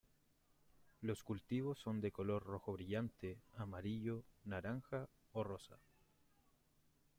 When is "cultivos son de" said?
1.23-2.11